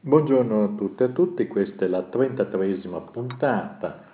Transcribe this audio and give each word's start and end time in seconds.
Buongiorno 0.00 0.62
a 0.62 0.68
tutte 0.68 1.02
e 1.02 1.06
a 1.08 1.10
tutti, 1.10 1.48
questa 1.48 1.84
è 1.84 1.88
la 1.88 2.08
33esima 2.08 3.02
puntata 3.10 4.04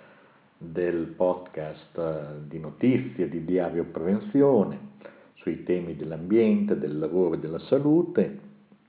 del 0.57 1.13
podcast 1.15 2.39
di 2.47 2.59
notizie 2.59 3.29
di 3.29 3.45
Diario 3.45 3.83
Prevenzione 3.83 4.93
sui 5.35 5.63
temi 5.63 5.95
dell'ambiente, 5.95 6.79
del 6.79 6.97
lavoro 6.97 7.35
e 7.35 7.37
della 7.37 7.59
salute 7.59 8.39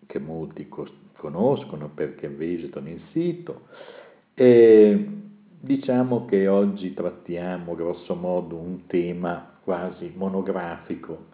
che 0.06 0.19
molti 0.19 0.71
conoscono 1.19 1.90
perché 1.95 2.29
visitano 2.29 2.88
il 2.88 3.03
sito. 3.13 3.67
E 4.33 5.06
diciamo 5.60 6.24
che 6.24 6.49
oggi 6.49 6.94
trattiamo 6.94 7.74
grosso 7.74 8.15
modo 8.15 8.56
un 8.56 8.87
tema 8.87 9.58
quasi 9.63 10.15
monografico 10.17 11.26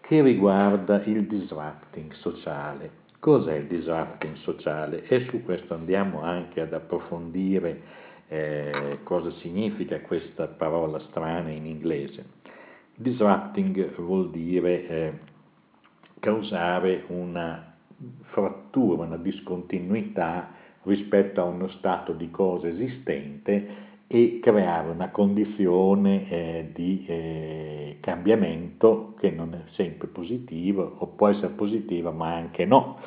che 0.00 0.22
riguarda 0.22 1.04
il 1.04 1.26
disrupting 1.26 2.10
sociale 2.14 2.99
Cos'è 3.20 3.54
il 3.54 3.66
disrupting 3.66 4.34
sociale? 4.36 5.04
E 5.06 5.26
su 5.28 5.42
questo 5.44 5.74
andiamo 5.74 6.22
anche 6.22 6.62
ad 6.62 6.72
approfondire 6.72 7.82
eh, 8.28 9.00
cosa 9.02 9.30
significa 9.32 10.00
questa 10.00 10.46
parola 10.46 10.98
strana 11.00 11.50
in 11.50 11.66
inglese. 11.66 12.24
Disrupting 12.94 13.94
vuol 13.96 14.30
dire 14.30 14.88
eh, 14.88 15.12
causare 16.18 17.04
una 17.08 17.74
frattura, 18.22 19.02
una 19.02 19.18
discontinuità 19.18 20.54
rispetto 20.84 21.42
a 21.42 21.44
uno 21.44 21.68
stato 21.68 22.12
di 22.12 22.30
cose 22.30 22.70
esistente 22.70 23.89
e 24.12 24.40
creare 24.42 24.90
una 24.90 25.10
condizione 25.10 26.28
eh, 26.28 26.70
di 26.74 27.04
eh, 27.06 27.98
cambiamento 28.00 29.14
che 29.20 29.30
non 29.30 29.54
è 29.54 29.70
sempre 29.74 30.08
positiva 30.08 30.82
o 30.82 31.06
può 31.06 31.28
essere 31.28 31.52
positiva 31.52 32.10
ma 32.10 32.34
anche 32.34 32.64
no. 32.64 32.98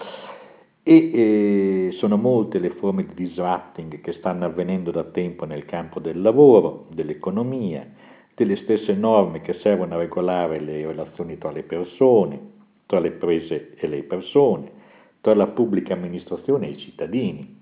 E 0.81 1.11
eh, 1.13 1.91
sono 1.97 2.15
molte 2.15 2.57
le 2.57 2.69
forme 2.69 3.05
di 3.05 3.13
disrupting 3.15 3.99
che 3.99 4.13
stanno 4.13 4.45
avvenendo 4.45 4.91
da 4.91 5.03
tempo 5.03 5.43
nel 5.43 5.65
campo 5.65 5.99
del 5.99 6.21
lavoro, 6.21 6.87
dell'economia, 6.93 7.85
delle 8.33 8.55
stesse 8.55 8.93
norme 8.93 9.41
che 9.41 9.55
servono 9.55 9.95
a 9.95 9.97
regolare 9.97 10.61
le 10.61 10.85
relazioni 10.85 11.37
tra 11.37 11.51
le 11.51 11.63
persone, 11.63 12.39
tra 12.85 12.99
le 12.99 13.09
imprese 13.09 13.75
e 13.75 13.87
le 13.87 14.03
persone, 14.03 14.71
tra 15.19 15.35
la 15.35 15.47
pubblica 15.47 15.95
amministrazione 15.95 16.67
e 16.67 16.71
i 16.71 16.77
cittadini 16.77 17.61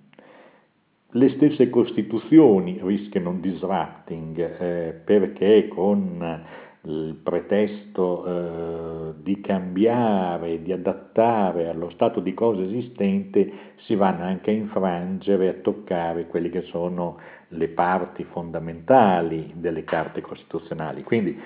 le 1.13 1.29
stesse 1.29 1.69
costituzioni 1.69 2.79
rischiano 2.81 3.31
un 3.31 3.41
disrupting 3.41 4.37
eh, 4.39 5.01
perché 5.03 5.67
con 5.67 6.45
il 6.83 7.19
pretesto 7.21 8.25
eh, 8.25 9.13
di 9.21 9.39
cambiare, 9.41 10.61
di 10.61 10.71
adattare 10.71 11.67
allo 11.67 11.89
stato 11.91 12.21
di 12.21 12.33
cose 12.33 12.63
esistente, 12.63 13.51
si 13.81 13.95
vanno 13.95 14.23
anche 14.23 14.51
a 14.51 14.53
infrangere, 14.53 15.49
a 15.49 15.53
toccare 15.55 16.27
quelle 16.27 16.49
che 16.49 16.61
sono 16.61 17.19
le 17.49 17.67
parti 17.67 18.23
fondamentali 18.23 19.51
delle 19.55 19.83
carte 19.83 20.21
costituzionali. 20.21 21.03
Quindi 21.03 21.37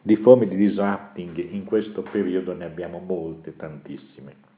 di 0.00 0.16
forme 0.16 0.46
di 0.46 0.56
disrupting 0.56 1.36
in 1.50 1.64
questo 1.64 2.02
periodo 2.02 2.54
ne 2.54 2.66
abbiamo 2.66 2.98
molte, 2.98 3.56
tantissime. 3.56 4.52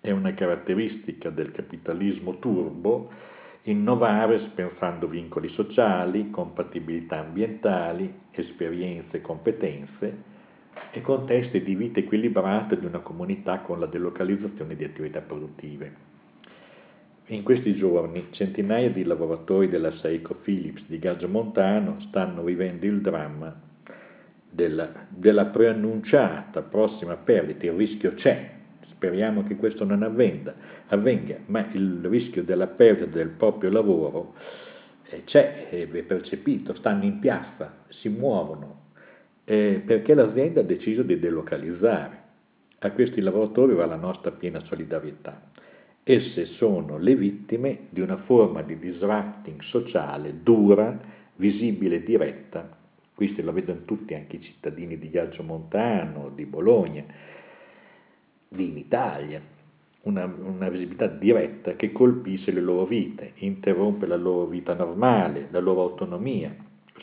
È 0.00 0.10
una 0.10 0.32
caratteristica 0.34 1.30
del 1.30 1.50
capitalismo 1.50 2.38
turbo 2.38 3.10
innovare 3.64 4.50
pensando 4.54 5.06
vincoli 5.06 5.48
sociali, 5.50 6.30
compatibilità 6.30 7.18
ambientali, 7.18 8.12
esperienze 8.30 9.18
e 9.18 9.20
competenze 9.20 10.22
e 10.92 11.00
contesti 11.02 11.62
di 11.62 11.74
vita 11.74 12.00
equilibrata 12.00 12.74
di 12.74 12.86
una 12.86 13.00
comunità 13.00 13.60
con 13.60 13.78
la 13.78 13.86
delocalizzazione 13.86 14.76
di 14.76 14.84
attività 14.84 15.20
produttive. 15.20 16.08
In 17.26 17.42
questi 17.42 17.76
giorni 17.76 18.26
centinaia 18.30 18.90
di 18.90 19.04
lavoratori 19.04 19.68
della 19.68 19.92
Seiko 19.92 20.34
Philips 20.34 20.84
di 20.86 20.98
Gaggio 20.98 21.28
Montano 21.28 22.00
stanno 22.08 22.42
vivendo 22.42 22.86
il 22.86 23.00
dramma 23.00 23.54
della, 24.50 24.90
della 25.08 25.44
preannunciata 25.46 26.62
prossima 26.62 27.14
perdita, 27.16 27.66
il 27.66 27.72
rischio 27.72 28.14
c'è, 28.14 28.58
speriamo 29.00 29.44
che 29.44 29.56
questo 29.56 29.84
non 29.86 30.02
avvenga, 30.02 30.54
avvenga 30.88 31.38
ma 31.46 31.66
il 31.72 32.04
rischio 32.04 32.44
della 32.44 32.66
perdita 32.66 33.06
del 33.06 33.30
proprio 33.30 33.70
lavoro 33.70 34.34
eh, 35.08 35.24
c'è, 35.24 35.70
è 35.70 35.86
percepito, 36.02 36.74
stanno 36.74 37.04
in 37.04 37.18
piazza, 37.18 37.78
si 37.88 38.10
muovono, 38.10 38.88
eh, 39.44 39.82
perché 39.86 40.12
l'azienda 40.12 40.60
ha 40.60 40.64
deciso 40.64 41.02
di 41.02 41.18
delocalizzare. 41.18 42.18
A 42.80 42.90
questi 42.92 43.22
lavoratori 43.22 43.74
va 43.74 43.86
la 43.86 43.96
nostra 43.96 44.32
piena 44.32 44.60
solidarietà. 44.60 45.48
Esse 46.02 46.44
sono 46.44 46.98
le 46.98 47.14
vittime 47.14 47.86
di 47.88 48.02
una 48.02 48.18
forma 48.18 48.60
di 48.60 48.78
disrupting 48.78 49.62
sociale 49.62 50.42
dura, 50.42 50.98
visibile 51.36 51.96
e 51.96 52.02
diretta. 52.02 52.76
Questo 53.14 53.42
lo 53.42 53.52
vedono 53.52 53.80
tutti, 53.86 54.14
anche 54.14 54.36
i 54.36 54.42
cittadini 54.42 54.98
di 54.98 55.10
Gaggio 55.10 55.42
Montano, 55.42 56.30
di 56.34 56.44
Bologna, 56.44 57.04
in 58.56 58.76
Italia, 58.76 59.40
una, 60.02 60.24
una, 60.24 60.68
visibilità 60.68 61.06
diretta 61.06 61.76
che 61.76 61.92
colpisce 61.92 62.50
le 62.50 62.60
loro 62.60 62.84
vite, 62.84 63.32
interrompe 63.36 64.06
la 64.06 64.16
loro 64.16 64.46
vita 64.46 64.74
normale, 64.74 65.48
la 65.50 65.60
loro 65.60 65.82
autonomia, 65.82 66.54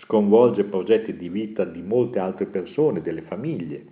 sconvolge 0.03 0.65
progetti 0.65 1.15
di 1.15 1.29
vita 1.29 1.63
di 1.63 1.81
molte 1.81 2.19
altre 2.19 2.45
persone, 2.45 3.01
delle 3.01 3.21
famiglie 3.21 3.85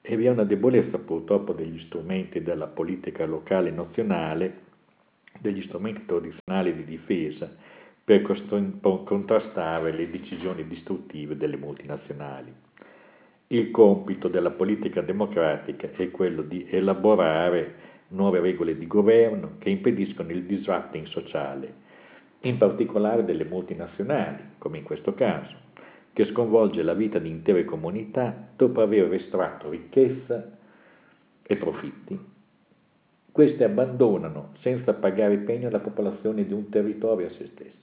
e 0.00 0.16
vi 0.16 0.26
è 0.26 0.30
una 0.30 0.44
debolezza 0.44 0.98
purtroppo 0.98 1.52
degli 1.52 1.80
strumenti 1.86 2.42
della 2.42 2.66
politica 2.66 3.24
locale 3.24 3.68
e 3.68 3.72
nazionale, 3.72 4.58
degli 5.40 5.62
strumenti 5.62 6.04
tradizionali 6.06 6.74
di 6.74 6.84
difesa 6.84 7.50
per 8.04 8.22
contrastare 9.04 9.92
le 9.92 10.10
decisioni 10.10 10.66
distruttive 10.66 11.36
delle 11.36 11.56
multinazionali. 11.56 12.52
Il 13.54 13.70
compito 13.70 14.26
della 14.26 14.50
politica 14.50 15.00
democratica 15.00 15.88
è 15.88 16.10
quello 16.10 16.42
di 16.42 16.66
elaborare 16.68 17.74
nuove 18.08 18.40
regole 18.40 18.76
di 18.76 18.88
governo 18.88 19.58
che 19.58 19.70
impediscono 19.70 20.32
il 20.32 20.42
disrupting 20.42 21.06
sociale, 21.06 21.72
in 22.40 22.58
particolare 22.58 23.24
delle 23.24 23.44
multinazionali, 23.44 24.42
come 24.58 24.78
in 24.78 24.82
questo 24.82 25.14
caso, 25.14 25.54
che 26.12 26.24
sconvolge 26.24 26.82
la 26.82 26.94
vita 26.94 27.20
di 27.20 27.28
intere 27.28 27.64
comunità 27.64 28.48
dopo 28.56 28.80
aver 28.80 29.14
estratto 29.14 29.70
ricchezza 29.70 30.50
e 31.40 31.56
profitti. 31.56 32.18
Queste 33.30 33.62
abbandonano 33.62 34.54
senza 34.62 34.94
pagare 34.94 35.36
pegno 35.36 35.70
la 35.70 35.78
popolazione 35.78 36.44
di 36.44 36.52
un 36.52 36.68
territorio 36.70 37.28
a 37.28 37.30
se 37.30 37.46
stessi. 37.46 37.82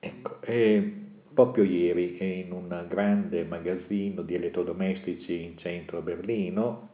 Ecco, 0.00 0.42
e 0.42 1.01
Proprio 1.34 1.64
ieri 1.64 2.18
in 2.40 2.52
un 2.52 2.84
grande 2.88 3.44
magazzino 3.44 4.20
di 4.20 4.34
elettrodomestici 4.34 5.42
in 5.42 5.56
centro 5.56 5.98
a 5.98 6.00
Berlino 6.02 6.88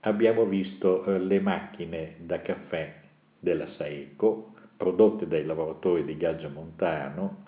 abbiamo 0.00 0.44
visto 0.46 1.04
eh, 1.04 1.18
le 1.20 1.38
macchine 1.38 2.16
da 2.18 2.42
caffè 2.42 2.92
della 3.38 3.68
Saeco 3.68 4.54
prodotte 4.76 5.28
dai 5.28 5.44
lavoratori 5.44 6.04
di 6.04 6.16
Gaggio 6.16 6.48
Montano, 6.48 7.44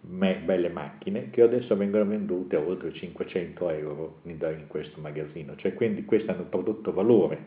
belle 0.00 0.68
macchine 0.68 1.30
che 1.30 1.42
adesso 1.42 1.76
vengono 1.76 2.04
vendute 2.06 2.54
a 2.54 2.60
oltre 2.60 2.92
500 2.92 3.70
euro 3.70 4.20
in 4.22 4.64
questo 4.68 5.00
magazzino, 5.00 5.56
cioè 5.56 5.74
quindi 5.74 6.04
queste 6.04 6.30
hanno 6.30 6.44
prodotto 6.44 6.92
valore, 6.92 7.38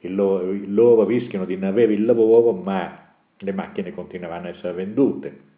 loro, 0.00 0.50
loro 0.66 1.04
rischiano 1.04 1.44
di 1.44 1.56
non 1.56 1.68
avere 1.68 1.92
il 1.92 2.06
lavoro 2.06 2.52
ma 2.52 3.12
le 3.36 3.52
macchine 3.52 3.92
continueranno 3.92 4.46
a 4.46 4.50
essere 4.50 4.72
vendute 4.72 5.50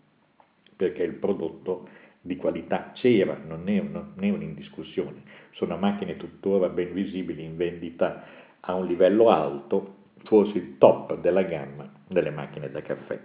perché 0.84 1.02
il 1.02 1.14
prodotto 1.14 1.88
di 2.20 2.36
qualità 2.36 2.90
c'era, 2.92 3.38
non 3.46 3.68
è, 3.68 3.80
non 3.80 4.12
è 4.18 4.28
un'indiscussione, 4.28 5.22
sono 5.52 5.78
macchine 5.78 6.18
tuttora 6.18 6.68
ben 6.68 6.92
visibili 6.92 7.42
in 7.42 7.56
vendita 7.56 8.24
a 8.60 8.74
un 8.74 8.86
livello 8.86 9.30
alto, 9.30 9.94
forse 10.24 10.58
il 10.58 10.76
top 10.78 11.18
della 11.20 11.42
gamma 11.42 11.90
delle 12.06 12.30
macchine 12.30 12.70
da 12.70 12.82
caffè, 12.82 13.18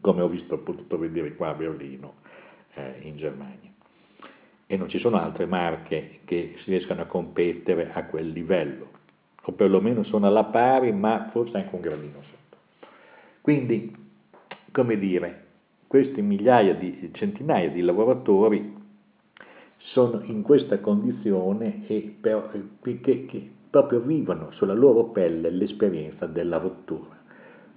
come 0.00 0.22
ho 0.22 0.28
visto, 0.28 0.58
potuto 0.58 0.98
vedere 0.98 1.34
qua 1.34 1.48
a 1.48 1.54
Berlino, 1.54 2.14
eh, 2.74 2.98
in 3.02 3.16
Germania. 3.16 3.70
E 4.66 4.76
non 4.76 4.88
ci 4.88 4.98
sono 4.98 5.16
altre 5.18 5.46
marche 5.46 6.20
che 6.24 6.54
si 6.62 6.70
riescano 6.70 7.02
a 7.02 7.06
competere 7.06 7.90
a 7.92 8.04
quel 8.04 8.28
livello, 8.28 8.90
o 9.42 9.52
perlomeno 9.52 10.04
sono 10.04 10.26
alla 10.28 10.44
pari, 10.44 10.92
ma 10.92 11.28
forse 11.32 11.56
anche 11.56 11.74
un 11.74 11.80
gradino 11.80 12.22
sotto. 12.22 12.56
Quindi, 13.40 13.94
come 14.70 14.98
dire, 14.98 15.46
questi 15.88 16.20
migliaia 16.20 16.74
di 16.74 17.10
centinaia 17.14 17.70
di 17.70 17.80
lavoratori 17.80 18.76
sono 19.78 20.20
in 20.24 20.42
questa 20.42 20.80
condizione 20.80 21.86
e 21.86 22.14
per, 22.20 22.66
che, 22.82 23.24
che 23.26 23.50
proprio 23.70 24.00
vivono 24.00 24.50
sulla 24.50 24.74
loro 24.74 25.04
pelle 25.04 25.50
l'esperienza 25.50 26.26
della 26.26 26.58
rottura. 26.58 27.16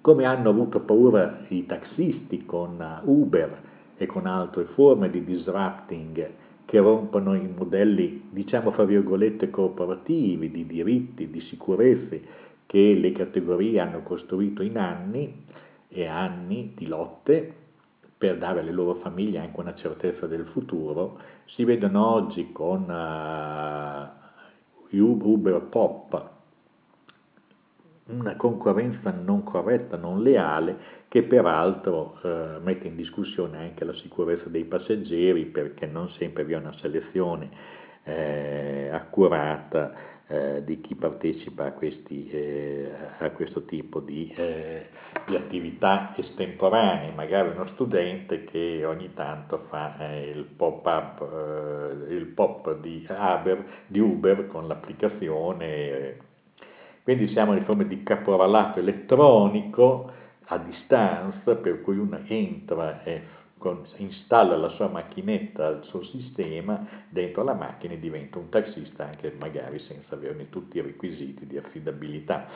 Come 0.01 0.25
hanno 0.25 0.49
avuto 0.49 0.81
paura 0.81 1.45
i 1.47 1.65
taxisti 1.65 2.45
con 2.45 2.83
Uber 3.05 3.61
e 3.95 4.05
con 4.07 4.25
altre 4.25 4.65
forme 4.73 5.09
di 5.09 5.23
disrupting 5.23 6.29
che 6.65 6.79
rompono 6.79 7.33
i 7.35 7.47
modelli, 7.47 8.27
diciamo 8.29 8.71
fra 8.71 8.83
virgolette, 8.83 9.49
corporativi, 9.49 10.51
di 10.51 10.65
diritti, 10.65 11.29
di 11.29 11.39
sicurezze, 11.41 12.21
che 12.65 12.93
le 12.93 13.11
categorie 13.13 13.79
hanno 13.79 14.01
costruito 14.03 14.63
in 14.63 14.77
anni 14.77 15.45
e 15.87 16.05
anni 16.07 16.73
di 16.75 16.87
lotte 16.87 17.60
per 18.21 18.37
dare 18.37 18.59
alle 18.59 18.71
loro 18.71 18.99
famiglie 18.99 19.39
anche 19.39 19.59
una 19.59 19.73
certezza 19.73 20.27
del 20.27 20.45
futuro, 20.53 21.17
si 21.45 21.65
vedono 21.65 22.05
oggi 22.05 22.51
con 22.51 22.87
uh, 22.87 24.95
Uber 24.95 25.61
Pop 25.61 26.29
una 28.05 28.35
concorrenza 28.35 29.09
non 29.09 29.41
corretta, 29.41 29.97
non 29.97 30.21
leale, 30.21 30.77
che 31.07 31.23
peraltro 31.23 32.19
eh, 32.21 32.59
mette 32.61 32.87
in 32.87 32.95
discussione 32.95 33.57
anche 33.57 33.85
la 33.85 33.95
sicurezza 33.95 34.49
dei 34.49 34.65
passeggeri 34.65 35.45
perché 35.45 35.87
non 35.87 36.07
sempre 36.09 36.45
vi 36.45 36.53
è 36.53 36.57
una 36.57 36.77
selezione 36.77 37.49
eh, 38.03 38.89
accurata 38.91 40.10
eh, 40.31 40.63
di 40.63 40.79
chi 40.79 40.95
partecipa 40.95 41.65
a, 41.65 41.71
questi, 41.73 42.29
eh, 42.29 42.89
a 43.19 43.29
questo 43.31 43.65
tipo 43.65 43.99
di, 43.99 44.33
eh, 44.37 44.87
di, 45.25 45.35
attività 45.35 46.13
estemporanee, 46.15 47.11
magari 47.11 47.49
uno 47.49 47.67
studente 47.73 48.45
che 48.45 48.85
ogni 48.85 49.13
tanto 49.13 49.65
fa 49.67 49.97
eh, 49.97 50.29
il 50.29 50.45
pop-up, 50.45 52.07
il 52.09 52.27
pop 52.27 52.79
di, 52.79 53.05
Uber, 53.09 53.65
di 53.87 53.99
Uber 53.99 54.47
con 54.47 54.67
l'applicazione. 54.67 56.15
Quindi 57.03 57.27
siamo 57.29 57.53
in 57.53 57.65
forma 57.65 57.83
di 57.83 58.01
caporalato 58.03 58.79
elettronico 58.79 60.09
a 60.45 60.57
distanza, 60.59 61.55
per 61.55 61.81
cui 61.81 61.97
uno 61.97 62.21
entra 62.27 63.03
e 63.03 63.39
con, 63.61 63.85
installa 63.97 64.57
la 64.57 64.69
sua 64.69 64.87
macchinetta 64.87 65.67
al 65.67 65.83
suo 65.83 66.03
sistema 66.05 66.83
dentro 67.07 67.43
la 67.43 67.53
macchina 67.53 67.93
e 67.93 67.99
diventa 67.99 68.39
un 68.39 68.49
taxista 68.49 69.05
anche 69.05 69.35
magari 69.37 69.77
senza 69.81 70.15
averne 70.15 70.49
tutti 70.49 70.77
i 70.77 70.81
requisiti 70.81 71.45
di 71.45 71.59
affidabilità. 71.59 72.47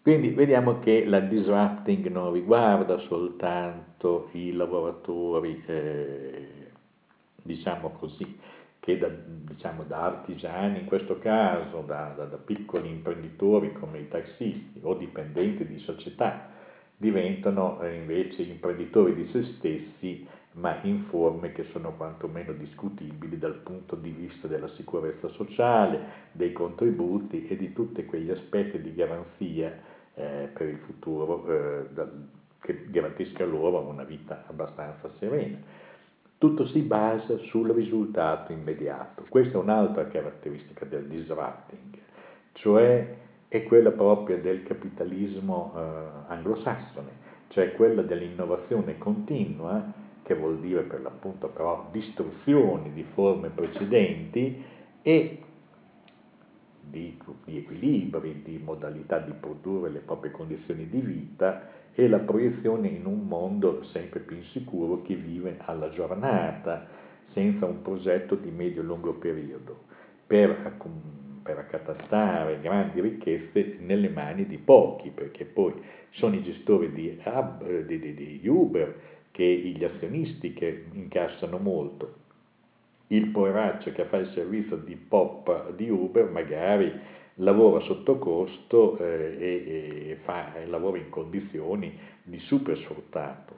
Quindi 0.00 0.28
vediamo 0.28 0.78
che 0.78 1.04
la 1.04 1.18
disrupting 1.18 2.06
non 2.06 2.32
riguarda 2.32 2.96
soltanto 3.08 4.28
i 4.34 4.52
lavoratori, 4.52 5.60
eh, 5.66 6.68
diciamo 7.42 7.90
così, 7.98 8.38
che 8.78 8.98
da, 8.98 9.08
diciamo, 9.08 9.82
da, 9.82 10.02
artigiani, 10.02 10.78
in 10.78 10.84
questo 10.84 11.18
caso 11.18 11.80
da, 11.80 12.14
da, 12.16 12.26
da, 12.26 12.36
piccoli 12.36 12.88
imprenditori 12.88 13.72
come 13.72 13.98
i 13.98 14.08
taxisti 14.08 14.78
o 14.82 14.94
dipendenti 14.94 15.66
di 15.66 15.80
società, 15.80 16.50
diventano 16.96 17.80
eh, 17.82 17.94
invece 17.94 18.42
imprenditori 18.42 19.14
di 19.14 19.28
se 19.32 19.42
stessi, 19.56 20.26
ma 20.52 20.80
in 20.82 21.04
forme 21.10 21.52
che 21.52 21.64
sono 21.72 21.92
quantomeno 21.96 22.52
discutibili 22.52 23.38
dal 23.38 23.56
punto 23.56 23.94
di 23.94 24.10
vista 24.10 24.46
della 24.48 24.68
sicurezza 24.68 25.28
sociale, 25.28 26.00
dei 26.32 26.52
contributi 26.52 27.46
e 27.46 27.56
di 27.56 27.72
tutti 27.72 28.04
quegli 28.06 28.30
aspetti 28.30 28.80
di 28.80 28.94
garanzia 28.94 29.78
eh, 30.14 30.48
per 30.52 30.68
il 30.68 30.78
futuro 30.78 31.46
eh, 31.46 31.86
che 32.60 32.86
garantisca 32.88 33.44
loro 33.44 33.80
una 33.80 34.04
vita 34.04 34.44
abbastanza 34.46 35.10
serena 35.18 35.84
tutto 36.38 36.66
si 36.66 36.80
basa 36.80 37.38
sul 37.48 37.70
risultato 37.70 38.52
immediato. 38.52 39.24
Questa 39.28 39.56
è 39.56 39.60
un'altra 39.60 40.06
caratteristica 40.06 40.84
del 40.84 41.06
disrupting, 41.06 41.98
cioè 42.52 43.16
è 43.48 43.62
quella 43.62 43.92
propria 43.92 44.38
del 44.38 44.62
capitalismo 44.64 45.72
eh, 45.74 45.80
anglosassone, 46.28 47.24
cioè 47.48 47.72
quella 47.72 48.02
dell'innovazione 48.02 48.98
continua, 48.98 49.92
che 50.22 50.34
vuol 50.34 50.58
dire 50.58 50.82
per 50.82 51.00
l'appunto 51.00 51.48
però 51.48 51.88
distruzione 51.92 52.92
di 52.92 53.04
forme 53.14 53.50
precedenti 53.50 54.62
e 55.02 55.40
di, 56.82 57.16
di 57.44 57.58
equilibri, 57.58 58.42
di 58.42 58.58
modalità 58.62 59.18
di 59.18 59.32
produrre 59.38 59.90
le 59.90 60.00
proprie 60.00 60.32
condizioni 60.32 60.88
di 60.88 61.00
vita 61.00 61.68
e 61.94 62.08
la 62.08 62.18
proiezione 62.18 62.88
in 62.88 63.06
un 63.06 63.26
mondo 63.26 63.84
sempre 63.84 64.20
più 64.20 64.36
insicuro 64.36 65.02
che 65.02 65.14
vive 65.14 65.58
alla 65.60 65.88
giornata, 65.90 66.86
senza 67.32 67.66
un 67.66 67.82
progetto 67.82 68.34
di 68.34 68.50
medio-lungo 68.50 69.14
periodo, 69.14 69.84
per, 70.26 70.74
per 71.46 71.58
accatastare 71.58 72.60
grandi 72.60 73.00
ricchezze 73.00 73.76
nelle 73.78 74.08
mani 74.08 74.46
di 74.46 74.58
pochi, 74.58 75.10
perché 75.10 75.44
poi 75.44 75.72
sono 76.10 76.34
i 76.34 76.42
gestori 76.42 76.90
di, 76.92 77.16
di, 77.86 77.98
di, 78.00 78.40
di 78.40 78.48
Uber 78.48 78.94
che 79.30 79.44
gli 79.44 79.84
azionisti 79.84 80.52
che 80.52 80.86
incassano 80.92 81.58
molto. 81.58 82.24
Il 83.08 83.28
poveraccio 83.28 83.92
che 83.92 84.04
fa 84.06 84.16
il 84.16 84.30
servizio 84.34 84.76
di 84.76 84.96
pop 84.96 85.74
di 85.76 85.88
Uber 85.88 86.28
magari 86.28 86.92
lavora 87.34 87.84
sotto 87.84 88.18
costo 88.18 88.98
eh, 88.98 89.36
e, 89.38 90.08
e, 90.10 90.18
fa, 90.24 90.56
e 90.56 90.66
lavora 90.66 90.98
in 90.98 91.10
condizioni 91.10 91.96
di 92.24 92.38
super 92.40 92.76
sfruttato, 92.78 93.54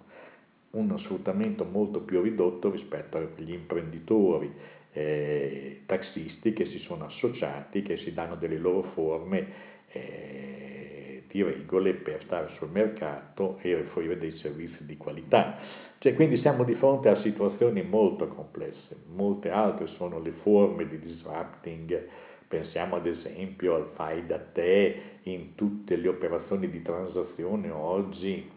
uno 0.73 0.99
sfruttamento 0.99 1.64
molto 1.64 2.00
più 2.00 2.20
ridotto 2.20 2.70
rispetto 2.70 3.17
agli 3.17 3.52
imprenditori 3.52 4.52
eh, 4.99 5.83
taxisti 5.87 6.53
che 6.53 6.67
si 6.67 6.79
sono 6.81 7.05
associati, 7.05 7.83
che 7.83 7.99
si 7.99 8.12
danno 8.12 8.35
delle 8.35 8.59
loro 8.59 8.83
forme 8.95 9.47
eh, 9.93 11.23
di 11.29 11.43
regole 11.43 11.95
per 11.95 12.23
stare 12.25 12.50
sul 12.56 12.69
mercato 12.69 13.59
e 13.62 13.77
offrire 13.77 14.19
dei 14.19 14.37
servizi 14.39 14.85
di 14.85 14.97
qualità. 14.97 15.59
Cioè, 15.99 16.15
quindi 16.15 16.39
siamo 16.39 16.65
di 16.65 16.75
fronte 16.75 17.09
a 17.09 17.21
situazioni 17.21 17.83
molto 17.83 18.27
complesse, 18.29 18.97
molte 19.15 19.50
altre 19.50 19.87
sono 19.99 20.21
le 20.21 20.33
forme 20.43 20.89
di 20.89 20.99
disrupting. 20.99 22.09
Pensiamo 22.49 22.97
ad 22.97 23.06
esempio 23.06 23.75
al 23.75 23.91
fai 23.94 24.27
da 24.27 24.39
te 24.39 25.01
in 25.25 25.55
tutte 25.55 25.97
le 25.97 26.09
operazioni 26.09 26.71
di 26.71 26.83
transazione 26.83 27.71
oggi 27.71 28.51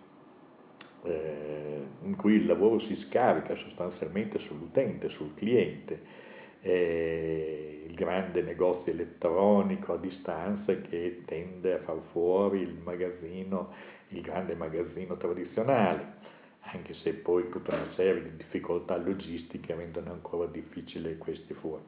eh, 1.04 1.82
in 2.04 2.16
cui 2.16 2.34
il 2.36 2.46
lavoro 2.46 2.80
si 2.80 2.96
scarica 3.08 3.56
sostanzialmente 3.56 4.40
sull'utente, 4.40 5.10
sul 5.10 5.34
cliente, 5.36 6.21
eh, 6.62 7.86
il 7.88 7.96
grande 7.96 8.42
negozio 8.42 8.92
elettronico 8.92 9.94
a 9.94 9.98
distanza 9.98 10.74
che 10.82 11.24
tende 11.26 11.74
a 11.74 11.80
far 11.80 12.00
fuori 12.12 12.62
il 12.62 12.78
magazzino, 12.84 13.74
il 14.10 14.22
grande 14.22 14.56
magazzino 14.56 15.18
tradizionale, 15.18 16.20
anche 16.62 16.94
se 16.96 17.14
poi 17.14 17.50
tutta 17.50 17.76
una 17.76 17.92
serie 17.96 18.24
di 18.24 18.38
difficoltà 18.38 18.98
logistiche 18.98 19.76
rendono 19.76 20.12
ancora 20.12 20.46
difficile 20.46 21.18
questi 21.18 21.54
fuori. 21.54 21.84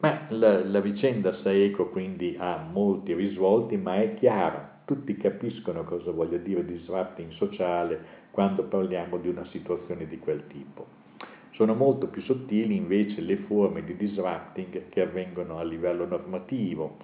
Ma 0.00 0.26
la, 0.30 0.64
la 0.64 0.80
vicenda 0.80 1.34
Saeco 1.34 1.88
quindi 1.88 2.36
ha 2.38 2.56
molti 2.58 3.14
risvolti, 3.14 3.76
ma 3.76 4.00
è 4.00 4.14
chiara, 4.14 4.82
tutti 4.84 5.16
capiscono 5.16 5.84
cosa 5.84 6.12
voglia 6.12 6.38
dire 6.38 6.64
disrupting 6.64 7.32
sociale 7.32 8.26
quando 8.30 8.62
parliamo 8.62 9.18
di 9.18 9.28
una 9.28 9.44
situazione 9.46 10.06
di 10.06 10.18
quel 10.18 10.46
tipo. 10.46 10.86
Sono 11.58 11.74
molto 11.74 12.06
più 12.06 12.22
sottili 12.22 12.76
invece 12.76 13.20
le 13.20 13.38
forme 13.38 13.82
di 13.82 13.96
disrupting 13.96 14.88
che 14.90 15.00
avvengono 15.00 15.58
a 15.58 15.64
livello 15.64 16.06
normativo, 16.06 16.98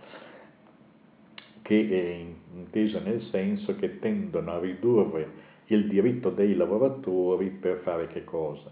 che 1.62 1.88
è 1.90 2.56
intesa 2.56 3.00
nel 3.00 3.20
senso 3.32 3.74
che 3.74 3.98
tendono 3.98 4.52
a 4.52 4.60
ridurre 4.60 5.28
il 5.66 5.88
diritto 5.88 6.30
dei 6.30 6.54
lavoratori 6.54 7.48
per 7.48 7.78
fare 7.78 8.06
che 8.06 8.22
cosa? 8.22 8.70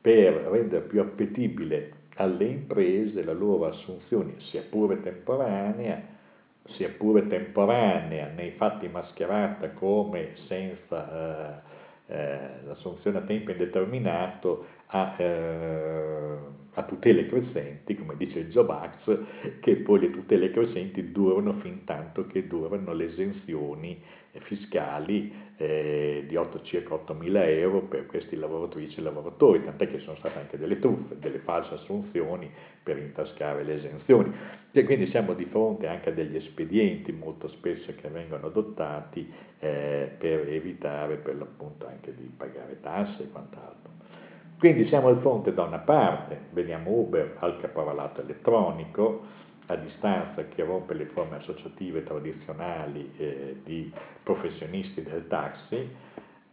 Per 0.00 0.34
rendere 0.50 0.86
più 0.86 1.00
appetibile 1.00 1.92
alle 2.16 2.46
imprese 2.46 3.22
la 3.22 3.32
loro 3.32 3.66
assunzione, 3.66 4.34
sia 4.38 4.64
pure 4.68 5.00
temporanea, 5.00 6.02
sia 6.70 6.88
pure 6.88 7.28
temporanea, 7.28 8.32
nei 8.34 8.50
fatti 8.56 8.88
mascherata 8.88 9.70
come 9.74 10.30
senza 10.48 11.62
eh, 12.08 12.14
eh, 12.16 12.38
l'assunzione 12.66 13.18
a 13.18 13.22
tempo 13.22 13.52
indeterminato, 13.52 14.78
a, 14.90 15.14
eh, 15.18 16.36
a, 16.74 16.82
tutele 16.84 17.28
crescenti, 17.28 17.94
come 17.96 18.16
dice 18.16 18.40
il 18.40 18.50
Job 18.50 18.70
Act, 18.70 19.60
che 19.60 19.76
poi 19.76 20.00
le 20.00 20.10
tutele 20.10 20.50
crescenti 20.50 21.12
durano 21.12 21.54
fin 21.54 21.84
tanto 21.84 22.26
che 22.26 22.46
durano 22.46 22.92
le 22.92 23.04
esenzioni 23.04 24.00
fiscali 24.38 25.32
eh, 25.56 26.24
di 26.26 26.36
8, 26.36 26.62
circa 26.62 26.94
8 26.94 27.14
mila 27.14 27.44
euro 27.46 27.82
per 27.82 28.06
questi 28.06 28.36
lavoratrici 28.36 28.98
e 28.98 29.02
lavoratori, 29.02 29.64
tant'è 29.64 29.88
che 29.88 29.98
sono 30.00 30.16
state 30.16 30.38
anche 30.38 30.58
delle 30.58 30.78
truffe, 30.78 31.18
delle 31.18 31.38
false 31.38 31.74
assunzioni 31.74 32.50
per 32.82 32.98
intascare 32.98 33.64
le 33.64 33.74
esenzioni. 33.74 34.32
E 34.72 34.84
quindi 34.84 35.08
siamo 35.08 35.34
di 35.34 35.44
fronte 35.46 35.88
anche 35.88 36.10
a 36.10 36.12
degli 36.12 36.36
espedienti 36.36 37.12
molto 37.12 37.48
spesso 37.48 37.92
che 38.00 38.08
vengono 38.08 38.46
adottati 38.46 39.30
eh, 39.58 40.10
per 40.16 40.48
evitare 40.48 41.16
per 41.16 41.36
l'appunto 41.36 41.86
anche 41.86 42.14
di 42.14 42.30
pagare 42.36 42.78
tasse 42.80 43.24
e 43.24 43.30
quant'altro. 43.30 43.90
Quindi 44.60 44.86
siamo 44.88 45.10
di 45.10 45.20
fronte 45.20 45.54
da 45.54 45.62
una 45.62 45.78
parte, 45.78 46.38
vediamo 46.50 46.90
Uber 46.90 47.38
al 47.38 47.58
caporalato 47.60 48.20
elettronico, 48.20 49.22
a 49.64 49.76
distanza 49.76 50.44
che 50.48 50.62
rompe 50.62 50.92
le 50.92 51.06
forme 51.06 51.36
associative 51.36 52.04
tradizionali 52.04 53.10
eh, 53.16 53.56
di 53.64 53.90
professionisti 54.22 55.02
del 55.02 55.26
taxi, 55.28 55.88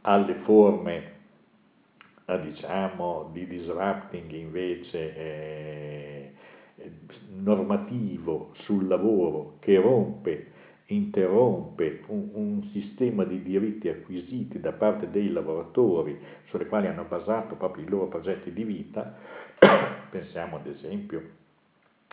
alle 0.03 0.35
forme 0.45 1.11
eh, 2.27 2.39
diciamo, 2.39 3.29
di 3.33 3.45
disrupting 3.45 4.31
invece 4.31 5.15
eh, 5.17 6.31
normativo 7.33 8.51
sul 8.59 8.87
lavoro 8.87 9.57
che 9.59 9.81
rompe 9.81 10.51
interrompe 10.87 12.03
un, 12.07 12.29
un, 12.33 12.69
sistema 12.71 13.23
di 13.25 13.41
diritti 13.43 13.89
acquisiti 13.89 14.59
da 14.59 14.71
parte 14.71 15.09
dei 15.09 15.31
lavoratori 15.31 16.17
sulle 16.45 16.67
quali 16.67 16.87
hanno 16.87 17.03
basato 17.03 17.55
proprio 17.55 17.83
i 17.83 17.89
loro 17.89 18.07
progetti 18.07 18.53
di 18.53 18.63
vita, 18.63 19.15
pensiamo 20.09 20.57
ad 20.57 20.67
esempio 20.67 21.21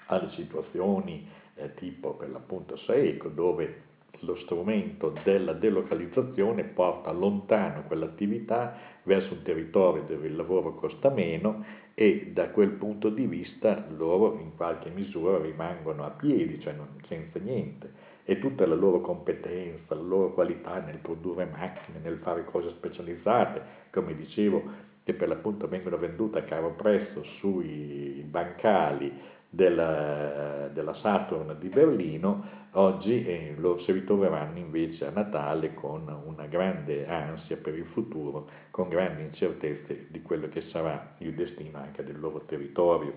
alle 0.06 0.30
situazioni 0.30 1.26
eh, 1.54 1.74
tipo 1.74 2.14
per 2.14 2.30
l'appunto 2.30 2.76
Saeco 2.78 3.28
dove 3.28 3.92
lo 4.20 4.36
strumento 4.36 5.14
della 5.22 5.52
delocalizzazione 5.52 6.64
porta 6.64 7.12
lontano 7.12 7.82
quell'attività 7.82 8.76
verso 9.04 9.34
un 9.34 9.42
territorio 9.42 10.02
dove 10.02 10.26
il 10.26 10.36
lavoro 10.36 10.74
costa 10.74 11.10
meno 11.10 11.64
e 11.94 12.30
da 12.32 12.48
quel 12.48 12.70
punto 12.70 13.08
di 13.08 13.26
vista 13.26 13.86
loro 13.96 14.38
in 14.40 14.56
qualche 14.56 14.90
misura 14.90 15.38
rimangono 15.38 16.04
a 16.04 16.10
piedi, 16.10 16.60
cioè 16.60 16.72
non, 16.72 16.88
senza 17.06 17.38
niente 17.38 18.13
e 18.24 18.38
tutta 18.38 18.66
la 18.66 18.74
loro 18.74 19.00
competenza, 19.00 19.94
la 19.94 20.00
loro 20.00 20.32
qualità 20.32 20.80
nel 20.80 20.98
produrre 20.98 21.44
macchine, 21.44 21.98
nel 22.02 22.18
fare 22.18 22.44
cose 22.44 22.70
specializzate, 22.70 23.62
come 23.90 24.14
dicevo, 24.16 24.92
che 25.04 25.12
per 25.12 25.28
l'appunto 25.28 25.68
vengono 25.68 25.98
vendute 25.98 26.38
a 26.38 26.44
caro 26.44 26.70
prezzo 26.70 27.22
sui 27.38 28.24
bancali 28.26 29.12
della, 29.50 30.68
della 30.72 30.94
Saturn 30.94 31.56
di 31.60 31.68
Berlino, 31.68 32.62
oggi 32.72 33.54
lo 33.56 33.78
si 33.80 33.92
ritroveranno 33.92 34.58
invece 34.58 35.06
a 35.06 35.10
Natale 35.10 35.74
con 35.74 36.08
una 36.24 36.46
grande 36.46 37.06
ansia 37.06 37.56
per 37.58 37.74
il 37.74 37.84
futuro, 37.92 38.48
con 38.70 38.88
grandi 38.88 39.22
incertezze 39.22 40.06
di 40.08 40.22
quello 40.22 40.48
che 40.48 40.62
sarà 40.70 41.14
il 41.18 41.34
destino 41.34 41.78
anche 41.78 42.02
del 42.02 42.18
loro 42.18 42.40
territorio. 42.46 43.12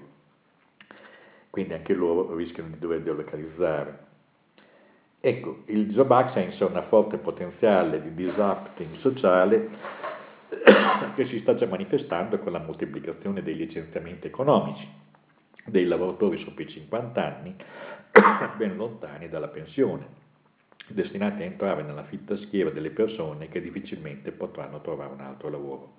Quindi 1.49 1.73
anche 1.73 1.93
loro 1.93 2.35
rischiano 2.35 2.69
di 2.69 2.77
dover 2.77 3.01
delocalizzare. 3.01 4.05
Ecco, 5.27 5.63
il 5.65 5.89
job 5.89 6.09
access 6.11 6.61
ha 6.61 6.67
una 6.67 6.83
forte 6.83 7.17
potenziale 7.17 8.01
di 8.01 8.13
disrupting 8.13 8.95
sociale 8.99 9.67
che 11.15 11.25
si 11.25 11.39
sta 11.41 11.53
già 11.53 11.65
manifestando 11.65 12.39
con 12.39 12.53
la 12.53 12.59
moltiplicazione 12.59 13.43
dei 13.43 13.57
licenziamenti 13.57 14.27
economici 14.27 14.87
dei 15.65 15.83
lavoratori 15.83 16.37
sopra 16.37 16.63
i 16.63 16.69
50 16.69 17.25
anni, 17.25 17.53
ben 18.55 18.77
lontani 18.77 19.27
dalla 19.27 19.49
pensione, 19.49 20.07
destinati 20.87 21.41
a 21.41 21.45
entrare 21.45 21.83
nella 21.83 22.05
fitta 22.05 22.37
schiera 22.37 22.69
delle 22.69 22.91
persone 22.91 23.49
che 23.49 23.59
difficilmente 23.59 24.31
potranno 24.31 24.79
trovare 24.79 25.11
un 25.11 25.19
altro 25.19 25.49
lavoro. 25.49 25.93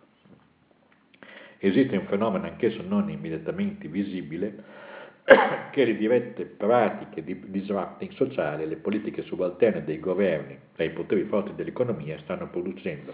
Esiste 1.59 1.99
un 1.99 2.07
fenomeno 2.07 2.47
anch'esso 2.47 2.81
non 2.81 3.11
immediatamente 3.11 3.89
visibile, 3.89 4.87
che 5.71 5.85
le 5.85 5.97
dirette 5.97 6.45
pratiche 6.45 7.23
di 7.23 7.39
disrupting 7.51 8.13
sociale 8.13 8.63
e 8.63 8.67
le 8.67 8.77
politiche 8.77 9.23
subalterne 9.23 9.85
dei 9.85 10.01
governi 10.01 10.59
e 10.75 10.85
i 10.85 10.91
poteri 10.91 11.25
forti 11.25 11.55
dell'economia 11.55 12.19
stanno 12.21 12.49
producendo 12.49 13.13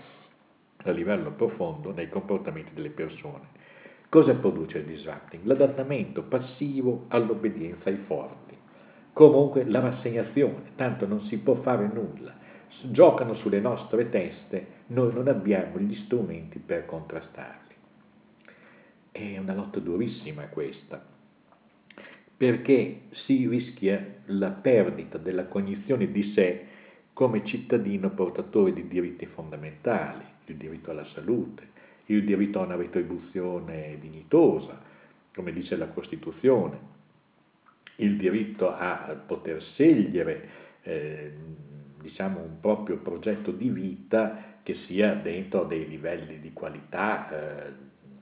a 0.85 0.91
livello 0.91 1.33
profondo 1.33 1.93
nei 1.93 2.09
comportamenti 2.09 2.73
delle 2.75 2.91
persone. 2.91 3.63
Cosa 4.09 4.35
produce 4.35 4.79
il 4.79 4.85
disrupting? 4.85 5.45
L'adattamento 5.45 6.23
passivo 6.23 7.07
all'obbedienza 7.09 7.89
ai 7.89 7.99
forti. 8.07 8.57
Comunque 9.13 9.65
la 9.65 9.81
rassegnazione, 9.81 10.73
tanto 10.77 11.07
non 11.07 11.23
si 11.23 11.39
può 11.39 11.55
fare 11.63 11.91
nulla. 11.93 12.33
Giocano 12.83 13.35
sulle 13.37 13.61
nostre 13.61 14.11
teste, 14.11 14.67
noi 14.89 15.13
non 15.13 15.27
abbiamo 15.29 15.79
gli 15.79 15.95
strumenti 16.05 16.59
per 16.59 16.85
contrastarli. 16.87 17.75
È 19.11 19.39
una 19.39 19.55
lotta 19.55 19.81
durissima 19.81 20.49
questa, 20.49 21.14
perché 22.37 23.03
si 23.27 23.47
rischia 23.49 24.23
la 24.27 24.51
perdita 24.51 25.19
della 25.19 25.47
cognizione 25.47 26.11
di 26.11 26.33
sé 26.35 26.67
come 27.13 27.45
cittadino 27.45 28.11
portatore 28.11 28.73
di 28.73 28.89
diritti 28.89 29.27
fondamentali, 29.27 30.25
il 30.47 30.57
diritto 30.57 30.91
alla 30.91 31.07
salute, 31.15 31.69
il 32.07 32.25
diritto 32.25 32.61
a 32.61 32.65
una 32.65 32.77
retribuzione 32.77 33.99
dignitosa, 34.01 34.81
come 35.33 35.53
dice 35.53 35.77
la 35.77 35.87
Costituzione, 35.89 36.93
il 37.97 38.17
diritto 38.17 38.69
a 38.69 39.23
poter 39.27 39.63
scegliere 39.63 40.49
eh, 40.83 41.33
diciamo 42.01 42.41
un 42.41 42.61
proprio 42.61 42.99
progetto 42.99 43.51
di 43.51 43.69
vita 43.69 44.59
che 44.63 44.75
sia 44.87 45.15
dentro 45.15 45.65
dei 45.65 45.89
livelli 45.89 46.41
di 46.41 46.53
qualità 46.53 47.29
eh, 47.31 47.73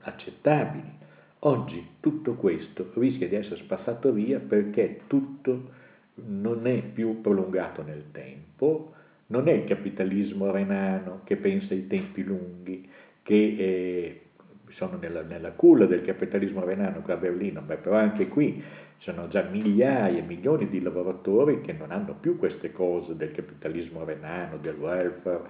accettabili. 0.01 1.01
Oggi 1.45 1.85
tutto 1.99 2.35
questo 2.35 2.91
rischia 2.93 3.27
di 3.27 3.35
essere 3.35 3.57
spazzato 3.57 4.13
via 4.13 4.39
perché 4.39 5.01
tutto 5.07 5.71
non 6.15 6.65
è 6.67 6.81
più 6.81 7.19
prolungato 7.19 7.83
nel 7.83 8.05
tempo, 8.11 8.93
non 9.27 9.49
è 9.49 9.51
il 9.51 9.65
capitalismo 9.65 10.51
renano 10.51 11.19
che 11.25 11.35
pensa 11.35 11.73
ai 11.73 11.87
tempi 11.87 12.23
lunghi, 12.23 12.89
che 13.23 13.55
eh, 13.57 14.21
sono 14.69 14.97
nella, 14.97 15.21
nella, 15.23 15.51
culla 15.51 15.85
del 15.85 16.05
capitalismo 16.05 16.63
renano 16.63 17.01
qua 17.01 17.15
a 17.15 17.17
Berlino, 17.17 17.59
beh, 17.59 17.75
però 17.75 17.97
anche 17.97 18.29
qui 18.29 18.63
ci 18.99 19.11
sono 19.11 19.27
già 19.27 19.41
migliaia, 19.41 20.23
milioni 20.23 20.69
di 20.69 20.81
lavoratori 20.81 21.59
che 21.59 21.73
non 21.73 21.91
hanno 21.91 22.15
più 22.17 22.37
queste 22.37 22.71
cose 22.71 23.17
del 23.17 23.33
capitalismo 23.33 24.05
renano, 24.05 24.55
del 24.59 24.75
welfare, 24.75 25.41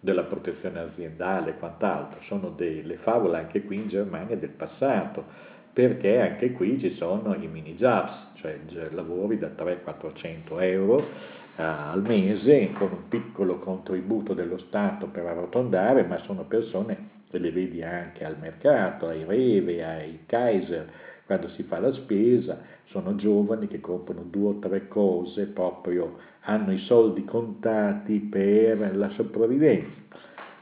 della 0.00 0.22
protezione 0.22 0.80
aziendale 0.80 1.50
e 1.50 1.58
quant'altro, 1.58 2.20
sono 2.22 2.50
delle 2.50 2.96
favole 2.96 3.38
anche 3.38 3.62
qui 3.62 3.76
in 3.76 3.88
Germania 3.88 4.36
del 4.36 4.50
passato, 4.50 5.24
perché 5.72 6.20
anche 6.20 6.52
qui 6.52 6.78
ci 6.80 6.94
sono 6.94 7.34
i 7.34 7.46
mini 7.46 7.74
jobs, 7.76 8.12
cioè 8.34 8.58
lavori 8.90 9.38
da 9.38 9.48
300-400 9.48 10.60
euro 10.62 10.98
eh, 11.56 11.62
al 11.62 12.02
mese 12.02 12.72
con 12.72 12.90
un 12.92 13.08
piccolo 13.08 13.58
contributo 13.58 14.34
dello 14.34 14.58
Stato 14.58 15.06
per 15.06 15.26
arrotondare, 15.26 16.04
ma 16.04 16.18
sono 16.18 16.44
persone, 16.44 17.16
e 17.30 17.38
le 17.38 17.52
vedi 17.52 17.82
anche 17.82 18.24
al 18.24 18.38
mercato, 18.38 19.08
ai 19.08 19.24
Rewe, 19.24 19.84
ai 19.84 20.20
Kaiser, 20.26 20.90
quando 21.28 21.50
si 21.50 21.62
fa 21.64 21.78
la 21.78 21.92
spesa, 21.92 22.58
sono 22.86 23.14
giovani 23.14 23.68
che 23.68 23.80
comprano 23.80 24.22
due 24.22 24.48
o 24.48 24.58
tre 24.60 24.88
cose, 24.88 25.44
proprio 25.44 26.16
hanno 26.44 26.72
i 26.72 26.78
soldi 26.78 27.22
contati 27.26 28.18
per 28.18 28.96
la 28.96 29.10
sopravvivenza. 29.10 29.92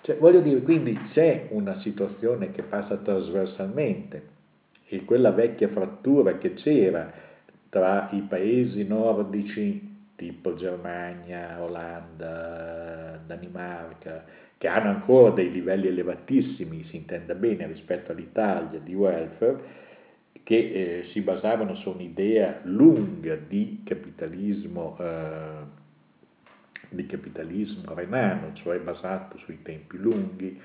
Cioè, 0.01 0.17
voglio 0.19 0.41
dire, 0.41 0.63
quindi 0.63 0.99
c'è 1.13 1.51
una 1.51 1.79
situazione 1.79 2.51
che 2.51 2.65
passa 2.65 2.97
trasversalmente 2.97 4.35
e 4.89 5.05
quella 5.05 5.31
vecchia 5.31 5.69
frattura 5.69 6.37
che 6.39 6.55
c'era 6.55 7.13
tra 7.69 8.09
i 8.11 8.23
paesi 8.23 8.85
nordici 8.89 9.95
tipo 10.17 10.57
Germania, 10.57 11.63
Olanda, 11.63 13.21
Danimarca, 13.25 14.25
che 14.59 14.67
hanno 14.67 14.89
ancora 14.89 15.31
dei 15.31 15.53
livelli 15.53 15.87
elevatissimi, 15.87 16.87
si 16.89 16.97
intenda 16.97 17.35
bene, 17.35 17.69
rispetto 17.69 18.11
all'Italia 18.11 18.81
di 18.81 18.95
welfare, 18.95 19.85
che 20.47 20.55
eh, 20.55 21.05
si 21.11 21.23
basavano 21.23 21.75
su 21.75 21.91
un'idea 21.91 22.61
lunga 22.63 23.35
di 23.35 23.81
capitalismo, 23.85 24.97
eh, 25.01 25.65
di 26.91 27.05
capitalismo 27.05 27.93
renano, 27.95 28.53
cioè 28.53 28.79
basato 28.79 29.39
sui 29.39 29.61
tempi 29.63 29.97
lunghi, 29.97 30.61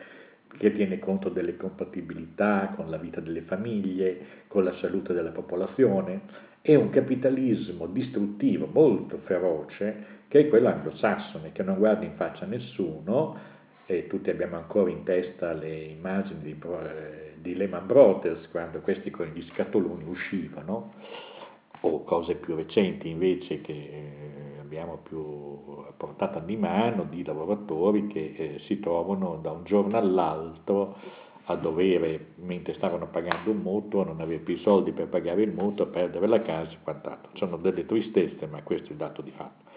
che 0.55 0.71
tiene 0.75 1.00
conto 1.00 1.29
delle 1.29 1.57
compatibilità 1.57 2.73
con 2.75 2.91
la 2.91 2.97
vita 2.97 3.21
delle 3.21 3.41
famiglie, 3.41 4.43
con 4.45 4.65
la 4.65 4.75
salute 4.75 5.13
della 5.13 5.31
popolazione, 5.31 6.21
è 6.61 6.75
un 6.75 6.91
capitalismo 6.91 7.88
distruttivo 7.88 8.69
molto 8.71 9.17
feroce 9.25 10.19
che 10.27 10.41
è 10.41 10.47
quello 10.47 10.67
anglosassone, 10.67 11.53
che 11.53 11.63
non 11.63 11.79
guarda 11.79 12.05
in 12.05 12.13
faccia 12.17 12.45
a 12.45 12.47
nessuno, 12.47 13.35
e 13.91 14.07
tutti 14.07 14.29
abbiamo 14.29 14.55
ancora 14.55 14.89
in 14.89 15.03
testa 15.03 15.51
le 15.51 15.75
immagini 15.75 16.41
di 16.41 16.57
eh, 16.62 17.33
di 17.41 17.55
Lehman 17.55 17.88
Brothers, 17.88 18.48
quando 18.50 18.79
questi 18.79 19.10
con 19.10 19.27
gli 19.33 19.41
scatoloni 19.51 20.05
uscivano, 20.07 20.93
o 21.81 22.03
cose 22.03 22.36
più 22.36 22.55
recenti 22.55 23.10
invece 23.10 23.62
che 23.62 23.74
eh, 23.74 24.60
abbiamo 24.60 25.00
più 25.03 25.19
a 25.88 25.91
portata 25.98 26.39
di 26.39 26.55
mano 26.55 27.05
di 27.10 27.24
lavoratori 27.24 28.07
che 28.07 28.33
eh, 28.38 28.60
si 28.65 28.79
trovano 28.79 29.39
da 29.41 29.51
un 29.51 29.63
giorno 29.65 29.98
all'altro 29.98 30.95
a 31.45 31.55
dovere, 31.55 32.33
mentre 32.36 32.75
stavano 32.75 33.07
pagando 33.07 33.51
un 33.51 33.57
mutuo, 33.57 34.03
non 34.03 34.21
avere 34.21 34.39
più 34.39 34.55
i 34.55 34.60
soldi 34.60 34.91
per 34.91 35.07
pagare 35.07 35.41
il 35.41 35.51
mutuo, 35.51 35.88
perdere 35.88 36.27
la 36.27 36.41
casa 36.41 36.71
e 36.71 36.77
quant'altro. 36.81 37.31
Sono 37.33 37.57
delle 37.57 37.86
tristezze, 37.86 38.45
ma 38.45 38.62
questo 38.62 38.89
è 38.89 38.91
il 38.91 38.98
dato 38.98 39.21
di 39.21 39.31
fatto. 39.31 39.71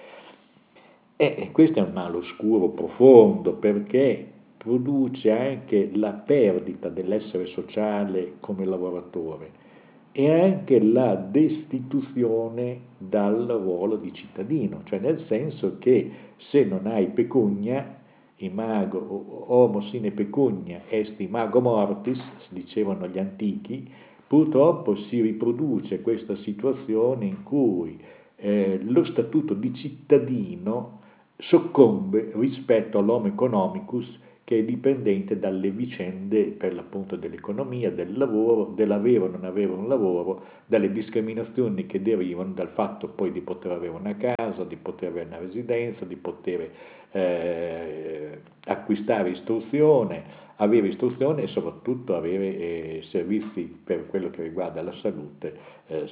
E 1.16 1.50
questo 1.52 1.78
è 1.78 1.82
un 1.82 1.92
male 1.92 2.16
oscuro 2.16 2.70
profondo 2.70 3.54
perché 3.54 4.32
produce 4.56 5.30
anche 5.30 5.88
la 5.94 6.10
perdita 6.10 6.88
dell'essere 6.88 7.46
sociale 7.46 8.34
come 8.40 8.64
lavoratore 8.64 9.62
e 10.10 10.28
anche 10.28 10.80
la 10.80 11.14
destituzione 11.14 12.80
dal 12.98 13.46
ruolo 13.46 13.96
di 13.96 14.12
cittadino, 14.12 14.80
cioè 14.84 14.98
nel 14.98 15.24
senso 15.26 15.76
che 15.78 16.10
se 16.50 16.64
non 16.64 16.86
hai 16.86 17.06
pecunia, 17.08 18.00
imago, 18.36 19.44
homo 19.52 19.82
sine 19.82 20.10
pecunia 20.10 20.82
est 20.88 21.20
imago 21.20 21.60
mortis, 21.60 22.20
dicevano 22.48 23.06
gli 23.06 23.20
antichi, 23.20 23.88
purtroppo 24.26 24.96
si 24.96 25.20
riproduce 25.20 26.00
questa 26.00 26.34
situazione 26.36 27.26
in 27.26 27.44
cui 27.44 28.00
eh, 28.36 28.80
lo 28.82 29.04
statuto 29.04 29.54
di 29.54 29.72
cittadino 29.74 31.02
soccombe 31.36 32.32
rispetto 32.34 32.98
all'homo 32.98 33.26
economicus 33.26 34.22
che 34.44 34.58
è 34.58 34.62
dipendente 34.62 35.38
dalle 35.38 35.70
vicende 35.70 36.48
per 36.48 36.74
l'appunto 36.74 37.16
dell'economia, 37.16 37.90
del 37.90 38.16
lavoro, 38.16 38.72
dell'avere 38.76 39.24
o 39.24 39.28
non 39.28 39.44
avere 39.44 39.72
un 39.72 39.88
lavoro, 39.88 40.42
dalle 40.66 40.92
discriminazioni 40.92 41.86
che 41.86 42.02
derivano 42.02 42.52
dal 42.52 42.68
fatto 42.68 43.08
poi 43.08 43.32
di 43.32 43.40
poter 43.40 43.72
avere 43.72 43.92
una 43.92 44.14
casa, 44.16 44.64
di 44.64 44.76
poter 44.76 45.08
avere 45.10 45.28
una 45.28 45.38
residenza, 45.38 46.04
di 46.04 46.16
poter 46.16 46.70
eh, 47.10 48.40
acquistare 48.66 49.30
istruzione, 49.30 50.42
avere 50.56 50.88
istruzione 50.88 51.44
e 51.44 51.46
soprattutto 51.46 52.14
avere 52.14 52.58
eh, 52.58 53.02
servizi 53.08 53.62
per 53.82 54.08
quello 54.08 54.28
che 54.28 54.42
riguarda 54.42 54.82
la 54.82 54.94
salute, 55.00 55.56
eh, 55.86 56.06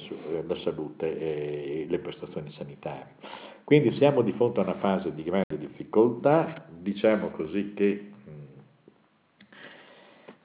la 0.47 0.57
salute 0.57 1.19
e 1.19 1.85
le 1.87 1.99
prestazioni 1.99 2.49
sanitarie. 2.51 3.52
Quindi 3.63 3.95
siamo 3.95 4.21
di 4.21 4.33
fronte 4.33 4.59
a 4.59 4.63
una 4.63 4.75
fase 4.75 5.13
di 5.13 5.23
grande 5.23 5.57
difficoltà, 5.57 6.65
diciamo 6.69 7.29
così 7.29 7.73
che 7.73 8.11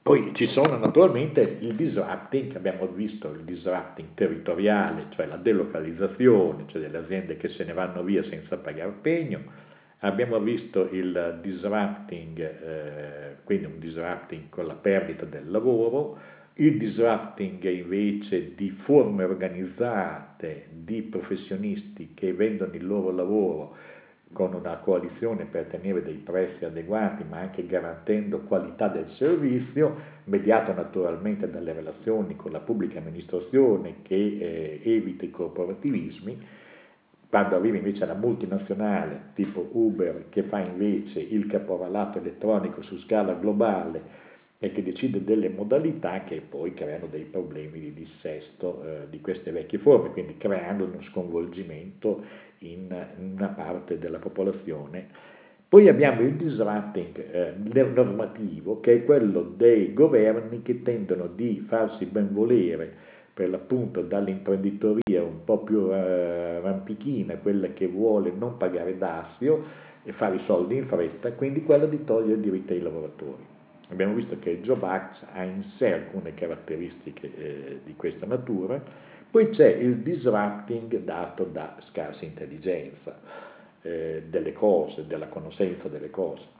poi 0.09 0.33
ci 0.37 0.47
sono 0.47 0.79
naturalmente 0.79 1.59
il 1.61 1.75
disrupting, 1.75 2.57
abbiamo 2.57 2.87
visto 2.87 3.31
il 3.31 3.43
disrupting 3.43 4.15
territoriale, 4.15 5.09
cioè 5.11 5.27
la 5.27 5.37
delocalizzazione, 5.37 6.65
cioè 6.69 6.81
delle 6.81 6.97
aziende 6.97 7.37
che 7.37 7.51
se 7.51 7.63
ne 7.65 7.75
vanno 7.75 8.03
via 8.03 8.23
senza 8.25 8.57
pagare 8.57 8.95
pegno, 9.03 9.43
abbiamo 9.99 10.39
visto 10.41 10.89
il 10.93 11.41
disrupting, 11.43 12.39
eh, 12.41 13.37
quindi 13.45 13.67
un 13.67 13.79
disrupting 13.79 14.49
con 14.49 14.67
la 14.67 14.77
perdita 14.77 15.27
del 15.27 15.51
lavoro, 15.51 16.19
il 16.61 16.77
disrupting 16.77 17.63
invece 17.65 18.55
di 18.57 18.71
forme 18.71 19.23
organizzate 19.23 20.67
di 20.73 21.03
professionisti 21.03 22.15
che 22.15 22.33
vendono 22.33 22.75
il 22.75 22.85
loro 22.85 23.13
lavoro 23.13 23.77
con 24.33 24.55
una 24.55 24.77
coalizione 24.79 25.45
per 25.45 25.67
tenere 25.67 26.03
dei 26.03 26.17
prezzi 26.17 26.65
adeguati, 26.65 27.25
ma 27.29 27.39
anche 27.39 27.65
garantendo 27.65 28.41
qualità 28.41 28.89
del 28.89 29.09
servizio, 29.11 29.97
mediato 30.25 30.73
naturalmente 30.75 31.49
dalle 31.49 31.73
relazioni 31.73 32.35
con 32.35 32.51
la 32.51 32.61
pubblica 32.61 32.99
amministrazione 32.99 34.03
che 34.03 34.15
eh, 34.17 34.81
evita 34.85 35.25
i 35.25 35.31
corporativismi, 35.31 36.47
quando 37.29 37.57
arriva 37.57 37.77
invece 37.77 38.05
la 38.05 38.15
multinazionale 38.15 39.31
tipo 39.35 39.69
Uber 39.73 40.25
che 40.29 40.43
fa 40.43 40.59
invece 40.59 41.21
il 41.21 41.47
caporalato 41.47 42.19
elettronico 42.19 42.83
su 42.83 42.99
scala 42.99 43.35
globale 43.35 44.27
e 44.61 44.73
che 44.73 44.83
decide 44.83 45.23
delle 45.23 45.49
modalità 45.49 46.25
che 46.25 46.43
poi 46.47 46.75
creano 46.75 47.07
dei 47.07 47.25
problemi 47.25 47.79
di 47.79 47.93
dissesto 47.93 48.83
eh, 48.83 49.09
di 49.09 49.21
queste 49.21 49.53
vecchie 49.53 49.79
forme, 49.79 50.11
quindi 50.11 50.37
creando 50.37 50.85
uno 50.85 51.01
sconvolgimento 51.11 52.25
in 52.59 52.93
una 53.19 53.49
parte 53.49 53.99
della 53.99 54.19
popolazione. 54.19 55.27
Poi 55.69 55.89
abbiamo 55.89 56.23
il 56.23 56.35
disrupting 56.35 57.31
eh, 57.31 57.85
normativo, 57.85 58.81
che 58.81 58.95
è 58.95 59.05
quello 59.05 59.43
dei 59.43 59.93
governi 59.93 60.63
che 60.63 60.83
tendono 60.83 61.27
di 61.27 61.65
farsi 61.69 62.07
benvolere 62.07 62.91
per 63.35 63.51
l'appunto 63.51 64.01
dall'imprenditoria 64.01 65.23
un 65.23 65.45
po' 65.45 65.59
più 65.59 65.93
eh, 65.93 66.59
rampichina, 66.61 67.37
quella 67.37 67.69
che 67.69 67.87
vuole 67.87 68.33
non 68.37 68.57
pagare 68.57 68.99
dazio 68.99 69.63
e 70.03 70.13
fare 70.13 70.37
i 70.37 70.43
soldi 70.47 70.77
in 70.77 70.87
fretta, 70.87 71.31
quindi 71.33 71.63
quella 71.63 71.87
di 71.87 72.03
togliere 72.03 72.39
i 72.39 72.41
diritti 72.41 72.73
ai 72.73 72.81
lavoratori. 72.81 73.57
Abbiamo 73.91 74.15
visto 74.15 74.39
che 74.39 74.61
Act 74.81 75.27
ha 75.33 75.43
in 75.45 75.65
sé 75.77 75.93
alcune 75.93 76.35
caratteristiche 76.35 77.35
eh, 77.35 77.81
di 77.85 77.95
questa 77.97 78.27
natura, 78.27 78.83
poi 79.31 79.51
c'è 79.51 79.69
il 79.69 79.99
disrupting 79.99 80.99
dato 81.01 81.45
da 81.45 81.77
scarsa 81.89 82.25
intelligenza 82.25 83.19
eh, 83.83 84.25
delle 84.29 84.53
cose, 84.53 85.07
della 85.07 85.29
conoscenza 85.29 85.89
delle 85.89 86.11
cose. 86.11 86.57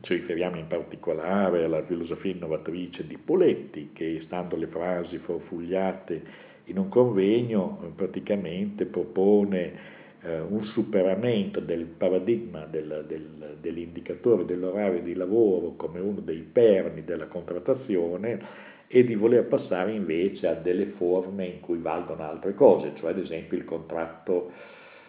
Ci 0.00 0.14
riferiamo 0.14 0.56
in 0.56 0.66
particolare 0.66 1.64
alla 1.64 1.82
filosofia 1.84 2.32
innovatrice 2.32 3.06
di 3.06 3.16
Poletti, 3.16 3.90
che 3.94 4.20
stando 4.24 4.56
le 4.56 4.66
frasi 4.66 5.16
forfugliate 5.18 6.22
in 6.64 6.78
un 6.78 6.88
convegno, 6.88 7.92
praticamente 7.96 8.84
propone 8.84 9.95
eh, 10.26 10.40
un 10.40 10.64
superamento 10.64 11.60
del 11.60 11.84
paradigma 11.84 12.66
del, 12.66 13.04
del, 13.06 13.56
dell'indicatore 13.60 14.44
dell'orario 14.44 15.00
di 15.00 15.14
lavoro 15.14 15.74
come 15.76 16.00
uno 16.00 16.20
dei 16.20 16.40
perni 16.40 17.04
della 17.04 17.26
contrattazione 17.26 18.74
e 18.88 19.04
di 19.04 19.14
voler 19.14 19.46
passare 19.46 19.92
invece 19.92 20.48
a 20.48 20.54
delle 20.54 20.86
forme 20.96 21.46
in 21.46 21.60
cui 21.60 21.78
valgono 21.78 22.22
altre 22.24 22.54
cose, 22.54 22.92
cioè 22.96 23.10
ad 23.10 23.18
esempio 23.18 23.56
il 23.56 23.64
contratto 23.64 24.52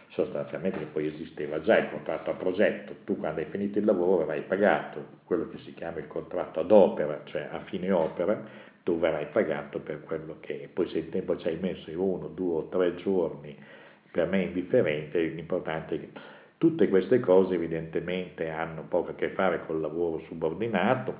sostanzialmente 0.09 0.79
che 0.79 0.85
poi 0.85 1.07
esisteva 1.07 1.61
già, 1.61 1.77
il 1.77 1.89
contratto 1.89 2.31
a 2.31 2.33
progetto, 2.33 2.95
tu 3.03 3.17
quando 3.17 3.41
hai 3.41 3.47
finito 3.47 3.77
il 3.77 3.85
lavoro 3.85 4.17
verrai 4.17 4.41
pagato, 4.41 5.03
quello 5.25 5.47
che 5.49 5.57
si 5.59 5.73
chiama 5.73 5.99
il 5.99 6.07
contratto 6.07 6.59
ad 6.59 6.71
opera, 6.71 7.21
cioè 7.25 7.47
a 7.51 7.59
fine 7.65 7.91
opera, 7.91 8.41
tu 8.83 8.97
verrai 8.97 9.27
pagato 9.31 9.79
per 9.79 10.01
quello 10.03 10.37
che. 10.39 10.69
Poi 10.73 10.87
se 10.87 10.99
il 10.99 11.09
tempo 11.09 11.37
ci 11.37 11.47
hai 11.47 11.57
messo 11.59 11.89
in 11.91 11.97
uno, 11.97 12.27
due 12.27 12.55
o 12.55 12.67
tre 12.69 12.95
giorni, 12.95 13.55
per 14.17 14.25
me 14.25 14.41
indifferente, 14.41 15.21
l'importante 15.21 15.95
è 15.95 15.99
che 15.99 16.09
tutte 16.57 16.89
queste 16.89 17.19
cose 17.19 17.53
evidentemente 17.53 18.49
hanno 18.49 18.81
poco 18.89 19.11
a 19.11 19.13
che 19.13 19.29
fare 19.29 19.63
col 19.67 19.79
lavoro 19.79 20.23
subordinato, 20.25 21.13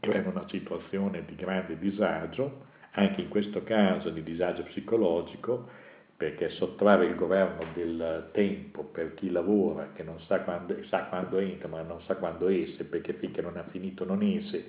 creano 0.00 0.30
una 0.30 0.48
situazione 0.48 1.26
di 1.26 1.34
grande 1.34 1.78
disagio, 1.78 2.64
anche 2.92 3.20
in 3.20 3.28
questo 3.28 3.62
caso 3.64 4.08
di 4.08 4.22
disagio 4.22 4.62
psicologico, 4.62 5.68
perché 6.16 6.48
sottrarre 6.48 7.04
il 7.04 7.16
governo 7.16 7.66
del 7.74 8.30
tempo 8.32 8.84
per 8.84 9.12
chi 9.12 9.30
lavora, 9.30 9.90
che 9.92 10.02
non 10.02 10.18
sa 10.20 10.40
quando, 10.40 10.74
sa 10.84 11.04
quando 11.08 11.36
entra 11.36 11.68
ma 11.68 11.82
non 11.82 12.00
sa 12.00 12.16
quando 12.16 12.48
esce, 12.48 12.84
perché 12.84 13.12
finché 13.12 13.42
non 13.42 13.58
ha 13.58 13.64
finito 13.64 14.06
non 14.06 14.22
esce, 14.22 14.64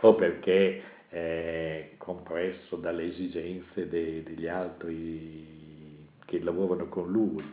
o 0.00 0.14
perché 0.14 0.82
è 1.08 1.92
compresso 1.96 2.76
dalle 2.76 3.06
esigenze 3.06 3.88
de, 3.88 4.22
degli 4.22 4.46
altri 4.46 5.61
che 6.32 6.42
lavorano 6.42 6.88
con 6.88 7.10
lui 7.10 7.44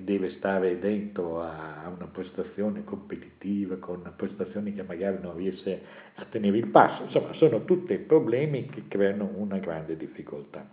deve 0.00 0.30
stare 0.30 0.80
dentro 0.80 1.40
a 1.40 1.90
una 1.94 2.08
prestazione 2.08 2.82
competitiva, 2.82 3.76
con 3.76 4.12
prestazioni 4.16 4.74
che 4.74 4.82
magari 4.82 5.18
non 5.22 5.36
riesce 5.36 5.82
a 6.16 6.24
tenere 6.24 6.56
il 6.58 6.66
passo, 6.66 7.04
insomma 7.04 7.32
sono 7.34 7.64
tutti 7.64 7.96
problemi 7.98 8.66
che 8.66 8.88
creano 8.88 9.30
una 9.36 9.58
grande 9.58 9.96
difficoltà. 9.96 10.66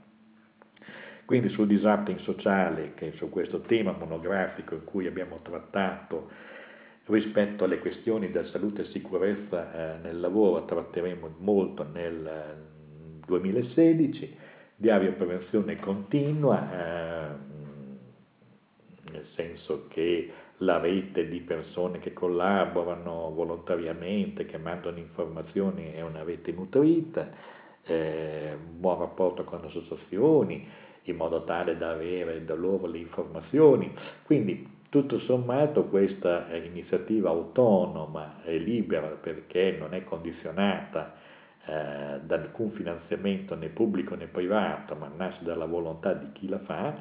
Quindi 1.24 1.50
sul 1.50 1.68
disrupting 1.68 2.20
sociale, 2.20 2.94
che 2.96 3.14
su 3.16 3.30
questo 3.30 3.62
tema 3.62 3.92
monografico 3.92 4.74
in 4.74 4.84
cui 4.84 5.06
abbiamo 5.06 5.40
trattato 5.44 6.30
rispetto 7.06 7.64
alle 7.64 7.80
questioni 7.80 8.32
della 8.32 8.48
salute 8.48 8.82
e 8.82 8.86
sicurezza 8.86 9.72
eh, 9.72 10.02
nel 10.02 10.20
lavoro, 10.20 10.66
tratteremo 10.66 11.36
molto 11.40 11.88
nel 11.92 12.74
2016, 13.26 14.38
eh, 14.78 14.82
diario 14.86 15.14
prevenzione 15.14 15.80
continua, 15.80 16.72
eh, 16.72 17.28
nel 19.12 19.26
senso 19.36 19.88
che 19.90 20.32
la 20.60 20.80
rete 20.80 21.28
di 21.28 21.42
persone 21.42 22.00
che 22.00 22.14
collaborano 22.14 23.32
volontariamente, 23.34 24.46
che 24.46 24.58
mandano 24.58 24.98
informazioni 24.98 25.92
è 25.94 26.02
una 26.02 26.24
rete 26.24 26.52
nutrita, 26.52 27.30
eh, 27.84 28.58
buon 28.72 29.00
rapporto 29.00 29.44
con 29.44 29.62
le 29.62 29.68
associazioni, 29.68 30.68
in 31.04 31.16
modo 31.16 31.44
tale 31.44 31.78
da 31.78 31.92
avere 31.92 32.46
da 32.46 32.56
loro 32.56 32.88
le 32.88 32.98
informazioni. 32.98 33.94
Quindi 34.24 34.74
tutto 34.90 35.20
sommato 35.20 35.86
questa 35.86 36.48
iniziativa 36.56 37.30
autonoma 37.30 38.44
e 38.44 38.58
libera 38.58 39.08
perché 39.08 39.76
non 39.78 39.94
è 39.94 40.04
condizionata 40.06 41.16
eh, 41.66 42.05
da 42.26 42.36
alcun 42.36 42.72
finanziamento 42.72 43.56
né 43.56 43.70
pubblico 43.70 44.16
né 44.16 44.28
privato, 44.28 44.96
ma 44.96 45.12
nasce 45.16 45.44
dalla 45.44 45.66
volontà 45.66 46.14
di 46.14 46.32
chi 46.34 46.48
la 46.48 46.60
fa, 46.60 46.96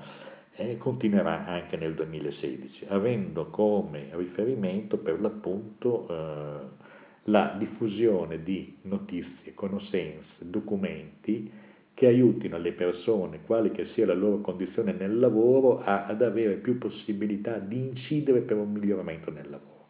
e 0.56 0.78
continuerà 0.78 1.46
anche 1.46 1.76
nel 1.76 1.94
2016, 1.94 2.86
avendo 2.88 3.46
come 3.46 4.08
riferimento 4.12 4.98
per 4.98 5.20
l'appunto 5.20 6.06
eh, 6.08 6.92
la 7.24 7.56
diffusione 7.58 8.42
di 8.42 8.78
notizie, 8.82 9.54
conoscenze, 9.54 10.28
documenti 10.38 11.50
che 11.94 12.06
aiutino 12.06 12.58
le 12.58 12.72
persone, 12.72 13.40
quale 13.46 13.70
che 13.70 13.86
sia 13.94 14.06
la 14.06 14.14
loro 14.14 14.40
condizione 14.40 14.92
nel 14.92 15.18
lavoro, 15.18 15.80
a, 15.82 16.06
ad 16.06 16.22
avere 16.22 16.54
più 16.54 16.78
possibilità 16.78 17.58
di 17.58 17.78
incidere 17.78 18.40
per 18.40 18.56
un 18.56 18.72
miglioramento 18.72 19.30
nel 19.30 19.48
lavoro. 19.48 19.86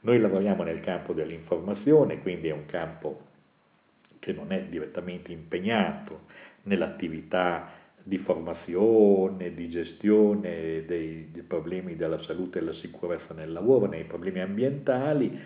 Noi 0.00 0.20
lavoriamo 0.20 0.64
nel 0.64 0.80
campo 0.80 1.12
dell'informazione, 1.12 2.20
quindi 2.20 2.48
è 2.48 2.52
un 2.52 2.66
campo 2.66 3.32
che 4.24 4.32
non 4.32 4.52
è 4.52 4.62
direttamente 4.70 5.32
impegnato 5.32 6.20
nell'attività 6.62 7.68
di 8.02 8.16
formazione, 8.16 9.52
di 9.54 9.68
gestione 9.68 10.84
dei, 10.86 11.30
dei, 11.30 11.42
problemi 11.42 11.94
della 11.94 12.18
salute 12.22 12.58
e 12.58 12.62
della 12.62 12.74
sicurezza 12.76 13.34
nel 13.34 13.52
lavoro, 13.52 13.84
nei 13.84 14.04
problemi 14.04 14.40
ambientali, 14.40 15.38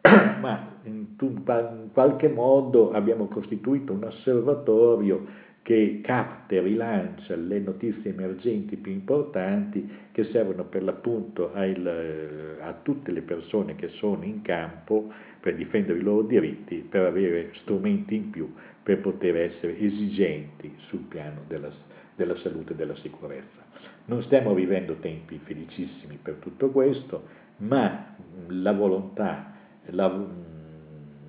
ma 0.40 0.78
in, 0.84 1.08
in 1.20 1.90
qualche 1.92 2.28
modo 2.28 2.92
abbiamo 2.92 3.26
costituito 3.26 3.92
un 3.92 4.04
osservatorio 4.04 5.26
che 5.66 5.98
capta 6.00 6.54
e 6.54 6.60
rilancia 6.60 7.34
le 7.34 7.58
notizie 7.58 8.12
emergenti 8.12 8.76
più 8.76 8.92
importanti 8.92 9.84
che 10.12 10.22
servono 10.26 10.62
per 10.62 10.84
l'appunto 10.84 11.50
il, 11.56 12.56
a 12.60 12.72
tutte 12.84 13.10
le 13.10 13.22
persone 13.22 13.74
che 13.74 13.88
sono 13.88 14.22
in 14.22 14.42
campo 14.42 15.12
per 15.40 15.56
difendere 15.56 15.98
i 15.98 16.02
loro 16.02 16.22
diritti, 16.22 16.86
per 16.88 17.06
avere 17.06 17.50
strumenti 17.62 18.14
in 18.14 18.30
più 18.30 18.54
per 18.80 19.00
poter 19.00 19.38
essere 19.38 19.76
esigenti 19.76 20.72
sul 20.86 21.00
piano 21.00 21.40
della, 21.48 21.72
della 22.14 22.36
salute 22.36 22.74
e 22.74 22.76
della 22.76 22.94
sicurezza. 22.98 23.64
Non 24.04 24.22
stiamo 24.22 24.54
vivendo 24.54 24.94
tempi 25.00 25.40
felicissimi 25.42 26.16
per 26.22 26.34
tutto 26.34 26.70
questo, 26.70 27.24
ma 27.56 28.14
la 28.46 28.72
volontà, 28.72 29.52
la, 29.86 30.26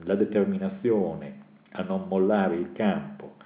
la 0.03 0.13
determinazione 0.15 1.39
a 1.71 1.81
non 1.81 2.05
mollare 2.07 2.55
il 2.55 2.71
campo, 2.73 3.36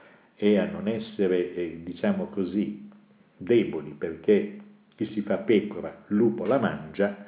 e 0.43 0.58
a 0.58 0.65
non 0.65 0.88
essere, 0.88 1.54
eh, 1.54 1.82
diciamo 1.84 2.25
così, 2.30 2.89
deboli 3.38 3.91
perché 3.91 4.58
chi 4.95 5.06
si 5.13 5.21
fa 5.21 5.38
pecora, 5.38 6.06
lupo 6.08 6.45
la 6.45 6.58
mangia, 6.58 7.27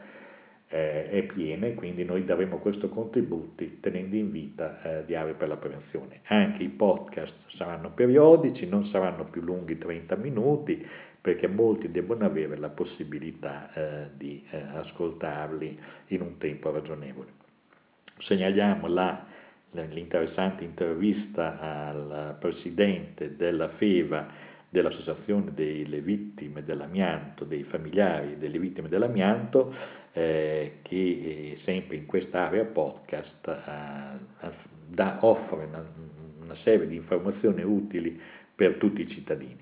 eh, 0.67 1.12
è 1.12 1.23
piena 1.28 1.67
e 1.67 1.76
quindi 1.76 2.04
noi 2.06 2.26
daremo 2.26 2.58
questo 2.58 2.89
contributo 2.89 3.63
tenendo 3.82 4.15
in 4.15 4.32
vita 4.32 4.82
eh, 4.82 5.06
Diario 5.06 5.36
per 5.36 5.47
la 5.47 5.58
prevenzione. 5.58 6.21
Anche 6.26 6.63
i 6.63 6.69
podcast 6.69 7.36
saranno 7.56 7.91
periodici, 7.91 8.67
non 8.67 8.88
saranno 8.88 9.26
più 9.26 9.41
lunghi 9.41 9.78
30 9.78 10.15
minuti 10.15 10.84
perché 11.21 11.47
molti 11.47 11.91
devono 11.91 12.26
avere 12.26 12.58
la 12.58 12.69
possibilità 12.69 13.71
eh, 13.76 14.08
di 14.17 14.43
eh, 14.49 14.58
ascoltarli 14.58 15.80
in 16.08 16.21
un 16.21 16.39
tempo 16.39 16.71
ragionevole. 16.71 17.30
Segnaliamo 18.17 18.88
la 18.88 19.33
l'interessante 19.73 20.63
intervista 20.63 21.59
al 21.59 22.38
presidente 22.39 23.36
della 23.36 23.69
FEVA, 23.69 24.51
dell'Associazione 24.69 25.51
delle 25.53 26.01
Vittime 26.01 26.63
dell'Amianto, 26.63 27.45
dei 27.45 27.63
familiari 27.63 28.38
delle 28.38 28.57
vittime 28.57 28.89
dell'amianto, 28.89 29.73
eh, 30.13 30.79
che 30.81 30.95
eh, 30.95 31.57
sempre 31.63 31.97
in 31.97 32.05
quest'area 32.05 32.65
podcast 32.65 33.47
eh, 33.47 34.49
da, 34.88 35.17
offre 35.21 35.65
una, 35.65 35.86
una 36.41 36.55
serie 36.63 36.88
di 36.88 36.95
informazioni 36.95 37.62
utili 37.62 38.19
per 38.55 38.75
tutti 38.75 39.01
i 39.01 39.07
cittadini. 39.07 39.62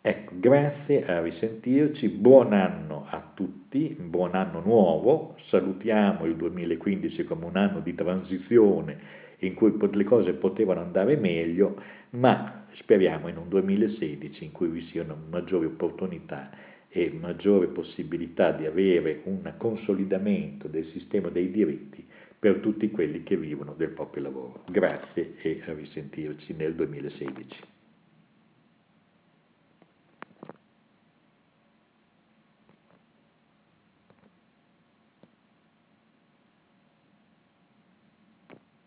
Ecco, 0.00 0.34
grazie, 0.36 1.04
a 1.04 1.20
risentirci, 1.20 2.08
buon 2.08 2.52
anno 2.52 3.06
a 3.10 3.32
tutti, 3.34 3.96
buon 3.98 4.34
anno 4.36 4.60
nuovo, 4.60 5.34
salutiamo 5.48 6.24
il 6.24 6.36
2015 6.36 7.24
come 7.24 7.44
un 7.44 7.56
anno 7.56 7.80
di 7.80 7.94
transizione 7.94 9.26
in 9.40 9.54
cui 9.54 9.72
le 9.78 10.04
cose 10.04 10.32
potevano 10.34 10.80
andare 10.80 11.16
meglio, 11.16 11.80
ma 12.10 12.66
speriamo 12.74 13.28
in 13.28 13.36
un 13.36 13.48
2016 13.48 14.44
in 14.44 14.52
cui 14.52 14.68
vi 14.68 14.82
siano 14.86 15.16
maggiori 15.30 15.66
opportunità 15.66 16.50
e 16.88 17.10
maggiore 17.10 17.66
possibilità 17.68 18.52
di 18.52 18.66
avere 18.66 19.20
un 19.24 19.52
consolidamento 19.56 20.68
del 20.68 20.86
sistema 20.86 21.28
dei 21.28 21.50
diritti 21.50 22.04
per 22.38 22.58
tutti 22.60 22.90
quelli 22.90 23.22
che 23.22 23.36
vivono 23.36 23.74
del 23.76 23.90
proprio 23.90 24.22
lavoro. 24.22 24.64
Grazie 24.70 25.34
e 25.42 25.62
a 25.66 25.72
risentirci 25.74 26.54
nel 26.54 26.74
2016. 26.74 27.77